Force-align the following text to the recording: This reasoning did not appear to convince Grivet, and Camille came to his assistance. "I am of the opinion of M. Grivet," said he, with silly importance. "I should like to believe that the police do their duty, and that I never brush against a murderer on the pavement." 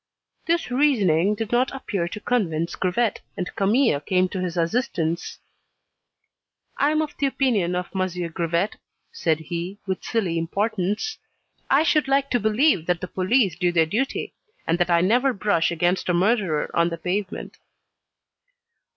This 0.47 0.71
reasoning 0.71 1.35
did 1.35 1.51
not 1.51 1.69
appear 1.75 2.07
to 2.07 2.19
convince 2.19 2.73
Grivet, 2.75 3.21
and 3.37 3.55
Camille 3.55 3.99
came 3.99 4.27
to 4.29 4.39
his 4.41 4.57
assistance. 4.57 5.37
"I 6.79 6.89
am 6.89 7.03
of 7.03 7.15
the 7.19 7.27
opinion 7.27 7.75
of 7.75 7.89
M. 7.93 8.07
Grivet," 8.31 8.77
said 9.11 9.39
he, 9.41 9.77
with 9.85 10.03
silly 10.03 10.39
importance. 10.39 11.19
"I 11.69 11.83
should 11.83 12.07
like 12.07 12.31
to 12.31 12.39
believe 12.39 12.87
that 12.87 12.99
the 13.01 13.07
police 13.07 13.55
do 13.55 13.71
their 13.71 13.85
duty, 13.85 14.33
and 14.65 14.79
that 14.79 14.89
I 14.89 15.01
never 15.01 15.33
brush 15.33 15.69
against 15.69 16.09
a 16.09 16.15
murderer 16.15 16.71
on 16.75 16.89
the 16.89 16.97
pavement." 16.97 17.59